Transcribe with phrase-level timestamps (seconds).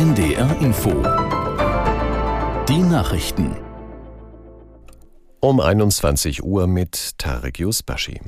[0.00, 0.88] NDR Info.
[2.66, 3.54] Die Nachrichten.
[5.40, 8.18] Um 21 Uhr mit Tarek Yusbashi.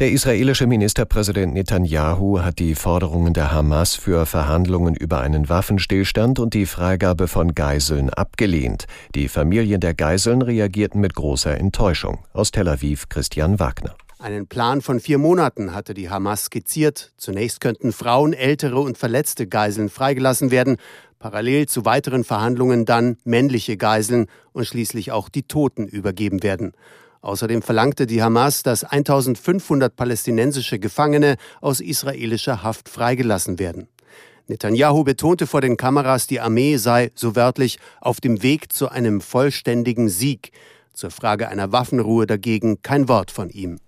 [0.00, 6.52] Der israelische Ministerpräsident Netanyahu hat die Forderungen der Hamas für Verhandlungen über einen Waffenstillstand und
[6.52, 8.86] die Freigabe von Geiseln abgelehnt.
[9.14, 12.24] Die Familien der Geiseln reagierten mit großer Enttäuschung.
[12.32, 13.94] Aus Tel Aviv Christian Wagner.
[14.20, 17.12] Einen Plan von vier Monaten hatte die Hamas skizziert.
[17.18, 20.76] Zunächst könnten Frauen, ältere und verletzte Geiseln freigelassen werden,
[21.20, 26.72] parallel zu weiteren Verhandlungen dann männliche Geiseln und schließlich auch die Toten übergeben werden.
[27.20, 33.86] Außerdem verlangte die Hamas, dass 1500 palästinensische Gefangene aus israelischer Haft freigelassen werden.
[34.48, 39.20] Netanyahu betonte vor den Kameras, die Armee sei, so wörtlich, auf dem Weg zu einem
[39.20, 40.50] vollständigen Sieg.
[40.92, 43.78] Zur Frage einer Waffenruhe dagegen kein Wort von ihm.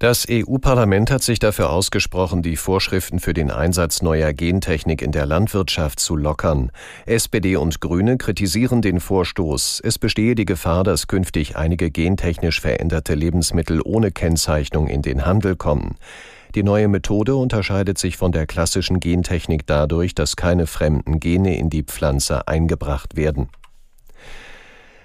[0.00, 5.26] Das EU-Parlament hat sich dafür ausgesprochen, die Vorschriften für den Einsatz neuer Gentechnik in der
[5.26, 6.70] Landwirtschaft zu lockern.
[7.06, 9.80] SPD und Grüne kritisieren den Vorstoß.
[9.82, 15.56] Es bestehe die Gefahr, dass künftig einige gentechnisch veränderte Lebensmittel ohne Kennzeichnung in den Handel
[15.56, 15.96] kommen.
[16.54, 21.70] Die neue Methode unterscheidet sich von der klassischen Gentechnik dadurch, dass keine fremden Gene in
[21.70, 23.48] die Pflanze eingebracht werden.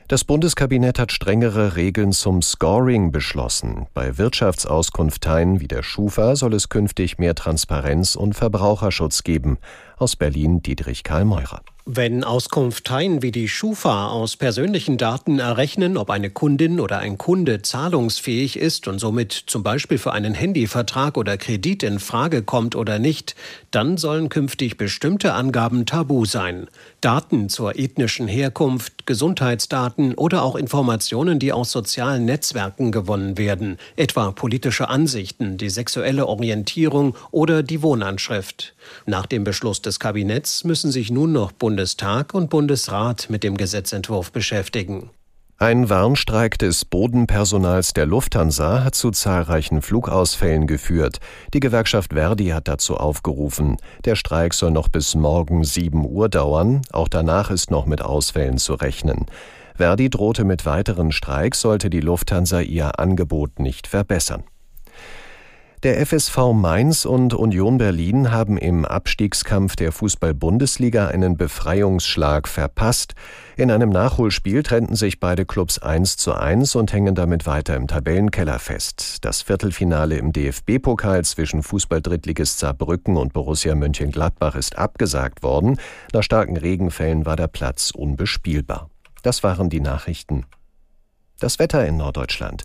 [0.09, 3.87] Das Bundeskabinett hat strengere Regeln zum Scoring beschlossen.
[3.93, 9.57] Bei Wirtschaftsauskunfteien wie der Schufa soll es künftig mehr Transparenz und Verbraucherschutz geben.
[9.97, 11.61] Aus Berlin Dietrich Karl Meurer.
[11.85, 17.61] Wenn Auskunfteien wie die Schufa aus persönlichen Daten errechnen, ob eine Kundin oder ein Kunde
[17.61, 22.99] zahlungsfähig ist und somit zum Beispiel für einen Handyvertrag oder Kredit in Frage kommt oder
[22.99, 23.35] nicht,
[23.71, 26.67] dann sollen künftig bestimmte Angaben tabu sein.
[27.01, 34.31] Daten zur ethnischen Herkunft, Gesundheitsdaten oder auch Informationen, die aus sozialen Netzwerken gewonnen werden, etwa
[34.31, 38.75] politische Ansichten, die sexuelle Orientierung oder die Wohnanschrift.
[39.05, 44.31] Nach dem Beschluss des Kabinetts müssen sich nun noch Bundestag und Bundesrat mit dem Gesetzentwurf
[44.31, 45.09] beschäftigen.
[45.59, 51.19] Ein Warnstreik des Bodenpersonals der Lufthansa hat zu zahlreichen Flugausfällen geführt.
[51.53, 53.77] Die Gewerkschaft Verdi hat dazu aufgerufen.
[54.03, 56.81] Der Streik soll noch bis morgen 7 Uhr dauern.
[56.91, 59.27] Auch danach ist noch mit Ausfällen zu rechnen.
[59.75, 64.43] Verdi drohte mit weiteren Streiks, sollte die Lufthansa ihr Angebot nicht verbessern.
[65.83, 73.15] Der FSV Mainz und Union Berlin haben im Abstiegskampf der Fußball-Bundesliga einen Befreiungsschlag verpasst.
[73.57, 77.87] In einem Nachholspiel trennten sich beide Clubs 1 zu 1 und hängen damit weiter im
[77.87, 79.25] Tabellenkeller fest.
[79.25, 85.81] Das Viertelfinale im DFB-Pokal zwischen Fußball-Drittligist Saarbrücken und Borussia Mönchengladbach ist abgesagt worden.
[86.13, 88.89] Nach starken Regenfällen war der Platz unbespielbar.
[89.21, 90.45] Das waren die Nachrichten.
[91.39, 92.63] Das Wetter in Norddeutschland.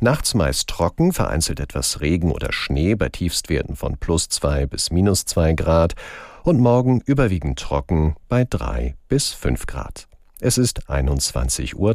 [0.00, 5.24] Nachts meist trocken, vereinzelt etwas Regen oder Schnee bei Tiefstwerten von plus zwei bis minus
[5.24, 5.94] zwei Grad
[6.42, 10.08] und morgen überwiegend trocken bei drei bis fünf Grad.
[10.40, 11.94] Es ist 21.03 Uhr.